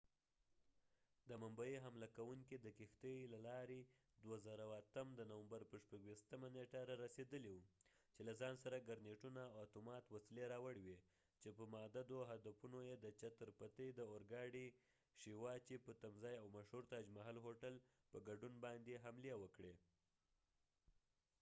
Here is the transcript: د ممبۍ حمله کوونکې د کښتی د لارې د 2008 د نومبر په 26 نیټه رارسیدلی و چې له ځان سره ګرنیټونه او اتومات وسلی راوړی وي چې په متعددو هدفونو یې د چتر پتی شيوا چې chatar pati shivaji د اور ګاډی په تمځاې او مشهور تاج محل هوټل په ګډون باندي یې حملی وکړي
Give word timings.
د 1.29 1.31
ممبۍ 1.43 1.73
حمله 1.83 2.07
کوونکې 2.17 2.55
د 2.59 2.67
کښتی 2.77 3.15
د 3.33 3.35
لارې 3.47 3.81
د 4.21 4.23
2008 4.31 5.07
د 5.19 5.21
نومبر 5.31 5.61
په 5.71 5.77
26 5.89 6.53
نیټه 6.55 6.79
رارسیدلی 6.89 7.53
و 7.57 7.65
چې 8.13 8.21
له 8.27 8.33
ځان 8.41 8.55
سره 8.63 8.85
ګرنیټونه 8.89 9.41
او 9.53 9.57
اتومات 9.65 10.03
وسلی 10.09 10.43
راوړی 10.53 10.81
وي 10.85 10.97
چې 11.41 11.49
په 11.57 11.63
متعددو 11.73 12.19
هدفونو 12.31 12.79
یې 12.89 12.95
د 12.99 13.05
چتر 13.19 13.47
پتی 13.59 13.89
شيوا 13.91 13.93
چې 13.97 13.97
chatar 13.97 13.97
pati 13.97 13.97
shivaji 13.97 13.97
د 13.97 13.99
اور 14.11 14.21
ګاډی 14.31 15.77
په 15.85 15.91
تمځاې 16.01 16.35
او 16.41 16.47
مشهور 16.57 16.83
تاج 16.91 17.05
محل 17.17 17.37
هوټل 17.45 17.73
په 18.11 18.17
ګډون 18.27 18.53
باندي 18.65 18.89
یې 18.95 19.03
حملی 19.05 19.33
وکړي 19.41 19.73